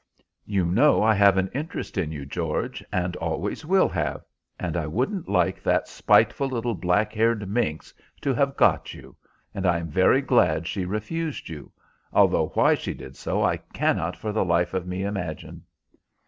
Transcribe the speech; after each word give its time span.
You 0.47 0.65
know 0.65 1.03
I 1.03 1.13
have 1.13 1.37
an 1.37 1.49
interest 1.53 1.95
in 1.95 2.11
you, 2.11 2.25
George, 2.25 2.83
and 2.91 3.15
always 3.17 3.63
will 3.63 3.87
have, 3.89 4.25
and 4.59 4.75
I 4.75 4.87
wouldn't 4.87 5.29
like 5.29 5.61
that 5.61 5.87
spiteful 5.87 6.47
little 6.47 6.73
black 6.73 7.13
haired 7.13 7.47
minx 7.47 7.93
to 8.21 8.33
have 8.33 8.57
got 8.57 8.95
you, 8.95 9.15
and 9.53 9.63
I 9.67 9.77
am 9.77 9.89
very 9.89 10.23
glad 10.23 10.65
she 10.65 10.85
refused 10.85 11.49
you, 11.49 11.71
although 12.11 12.47
why 12.55 12.73
she 12.73 12.95
did 12.95 13.15
so 13.15 13.43
I 13.43 13.57
cannot 13.57 14.17
for 14.17 14.31
the 14.31 14.43
life 14.43 14.73
of 14.73 14.87
me 14.87 15.03
imagine." 15.03 15.65